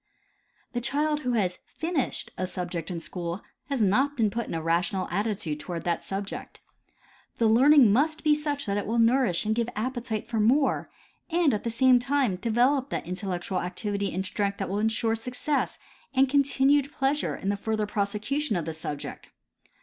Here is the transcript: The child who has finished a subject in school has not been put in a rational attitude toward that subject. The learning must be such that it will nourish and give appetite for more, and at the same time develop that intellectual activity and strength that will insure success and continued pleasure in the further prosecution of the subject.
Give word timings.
The 0.73 0.81
child 0.81 1.19
who 1.19 1.33
has 1.33 1.59
finished 1.77 2.31
a 2.35 2.47
subject 2.47 2.89
in 2.89 2.99
school 3.01 3.43
has 3.69 3.83
not 3.83 4.17
been 4.17 4.31
put 4.31 4.47
in 4.47 4.55
a 4.55 4.59
rational 4.63 5.07
attitude 5.09 5.59
toward 5.59 5.83
that 5.83 6.03
subject. 6.03 6.59
The 7.37 7.45
learning 7.45 7.93
must 7.93 8.23
be 8.23 8.33
such 8.33 8.65
that 8.65 8.77
it 8.77 8.87
will 8.87 8.97
nourish 8.97 9.45
and 9.45 9.53
give 9.53 9.69
appetite 9.75 10.27
for 10.27 10.39
more, 10.39 10.89
and 11.29 11.53
at 11.53 11.63
the 11.63 11.69
same 11.69 11.99
time 11.99 12.37
develop 12.37 12.89
that 12.89 13.05
intellectual 13.05 13.59
activity 13.61 14.11
and 14.11 14.25
strength 14.25 14.57
that 14.57 14.69
will 14.69 14.79
insure 14.79 15.13
success 15.13 15.77
and 16.15 16.27
continued 16.27 16.91
pleasure 16.91 17.35
in 17.35 17.49
the 17.49 17.55
further 17.55 17.85
prosecution 17.85 18.55
of 18.55 18.65
the 18.65 18.73
subject. 18.73 19.27